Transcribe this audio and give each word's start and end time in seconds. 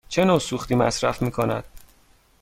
چه 0.09 0.25
نوع 0.25 0.39
سوختی 0.39 0.75
مصرف 0.75 1.21
می 1.21 1.31
کند؟ 1.31 1.63